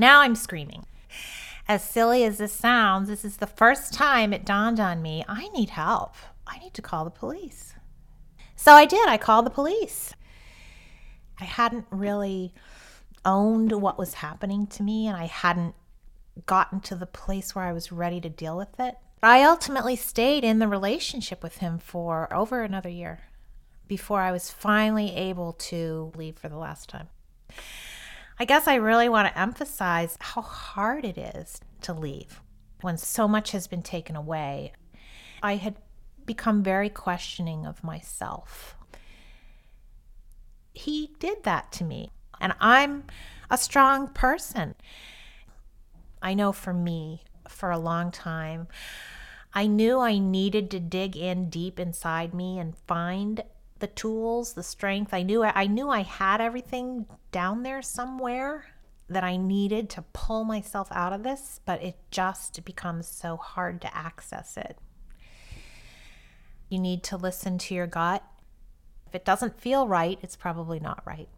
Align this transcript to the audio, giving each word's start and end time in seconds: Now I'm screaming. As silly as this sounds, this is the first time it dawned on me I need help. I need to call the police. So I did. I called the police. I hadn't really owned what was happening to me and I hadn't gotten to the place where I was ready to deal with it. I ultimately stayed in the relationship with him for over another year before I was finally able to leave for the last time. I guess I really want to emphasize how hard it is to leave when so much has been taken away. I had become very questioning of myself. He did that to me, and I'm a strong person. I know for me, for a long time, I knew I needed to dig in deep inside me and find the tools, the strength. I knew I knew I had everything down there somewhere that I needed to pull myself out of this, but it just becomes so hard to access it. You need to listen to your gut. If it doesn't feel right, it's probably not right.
Now 0.00 0.22
I'm 0.22 0.34
screaming. 0.34 0.86
As 1.68 1.84
silly 1.84 2.24
as 2.24 2.38
this 2.38 2.54
sounds, 2.54 3.10
this 3.10 3.22
is 3.22 3.36
the 3.36 3.46
first 3.46 3.92
time 3.92 4.32
it 4.32 4.46
dawned 4.46 4.80
on 4.80 5.02
me 5.02 5.26
I 5.28 5.48
need 5.48 5.68
help. 5.68 6.14
I 6.46 6.58
need 6.58 6.72
to 6.74 6.82
call 6.82 7.04
the 7.04 7.10
police. 7.10 7.74
So 8.56 8.72
I 8.72 8.86
did. 8.86 9.06
I 9.10 9.18
called 9.18 9.44
the 9.44 9.50
police. 9.50 10.14
I 11.38 11.44
hadn't 11.44 11.84
really 11.90 12.54
owned 13.26 13.72
what 13.72 13.98
was 13.98 14.14
happening 14.14 14.66
to 14.68 14.82
me 14.82 15.06
and 15.06 15.18
I 15.18 15.26
hadn't 15.26 15.74
gotten 16.46 16.80
to 16.80 16.94
the 16.94 17.04
place 17.04 17.54
where 17.54 17.66
I 17.66 17.74
was 17.74 17.92
ready 17.92 18.22
to 18.22 18.30
deal 18.30 18.56
with 18.56 18.80
it. 18.80 18.94
I 19.22 19.42
ultimately 19.42 19.96
stayed 19.96 20.44
in 20.44 20.60
the 20.60 20.68
relationship 20.68 21.42
with 21.42 21.58
him 21.58 21.78
for 21.78 22.32
over 22.32 22.62
another 22.62 22.88
year 22.88 23.20
before 23.86 24.22
I 24.22 24.32
was 24.32 24.50
finally 24.50 25.14
able 25.14 25.52
to 25.52 26.10
leave 26.16 26.38
for 26.38 26.48
the 26.48 26.56
last 26.56 26.88
time. 26.88 27.08
I 28.40 28.46
guess 28.46 28.66
I 28.66 28.76
really 28.76 29.10
want 29.10 29.28
to 29.28 29.38
emphasize 29.38 30.16
how 30.18 30.40
hard 30.40 31.04
it 31.04 31.18
is 31.18 31.60
to 31.82 31.92
leave 31.92 32.40
when 32.80 32.96
so 32.96 33.28
much 33.28 33.50
has 33.50 33.66
been 33.66 33.82
taken 33.82 34.16
away. 34.16 34.72
I 35.42 35.56
had 35.56 35.76
become 36.24 36.62
very 36.62 36.88
questioning 36.88 37.66
of 37.66 37.84
myself. 37.84 38.76
He 40.72 41.10
did 41.18 41.42
that 41.42 41.70
to 41.72 41.84
me, 41.84 42.12
and 42.40 42.54
I'm 42.60 43.04
a 43.50 43.58
strong 43.58 44.08
person. 44.08 44.74
I 46.22 46.32
know 46.32 46.52
for 46.52 46.72
me, 46.72 47.24
for 47.46 47.70
a 47.70 47.78
long 47.78 48.10
time, 48.10 48.68
I 49.52 49.66
knew 49.66 49.98
I 49.98 50.16
needed 50.16 50.70
to 50.70 50.80
dig 50.80 51.14
in 51.14 51.50
deep 51.50 51.78
inside 51.78 52.32
me 52.32 52.58
and 52.58 52.74
find 52.86 53.42
the 53.80 53.86
tools, 53.86 54.54
the 54.54 54.62
strength. 54.62 55.12
I 55.12 55.22
knew 55.22 55.42
I 55.42 55.66
knew 55.66 55.88
I 55.88 56.02
had 56.02 56.40
everything 56.40 57.06
down 57.32 57.62
there 57.62 57.82
somewhere 57.82 58.66
that 59.08 59.24
I 59.24 59.36
needed 59.36 59.90
to 59.90 60.04
pull 60.12 60.44
myself 60.44 60.88
out 60.92 61.12
of 61.12 61.24
this, 61.24 61.60
but 61.64 61.82
it 61.82 61.96
just 62.10 62.64
becomes 62.64 63.08
so 63.08 63.36
hard 63.36 63.80
to 63.80 63.96
access 63.96 64.56
it. 64.56 64.78
You 66.68 66.78
need 66.78 67.02
to 67.04 67.16
listen 67.16 67.58
to 67.58 67.74
your 67.74 67.88
gut. 67.88 68.22
If 69.08 69.16
it 69.16 69.24
doesn't 69.24 69.60
feel 69.60 69.88
right, 69.88 70.18
it's 70.22 70.36
probably 70.36 70.78
not 70.78 71.02
right. 71.04 71.28